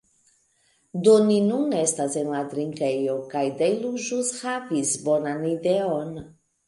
Do 1.07 1.11
ni 1.25 1.35
nun 1.49 1.75
estas 1.81 2.17
en 2.21 2.31
la 2.35 2.41
drinkejo, 2.53 3.17
kaj 3.35 3.43
Dejlo 3.61 3.93
ĵus 4.09 4.33
havis 4.41 4.99
bonan 5.09 5.47
ideon. 5.55 6.11